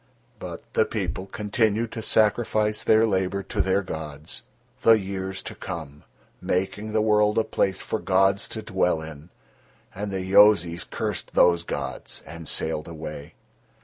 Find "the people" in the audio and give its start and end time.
0.73-1.27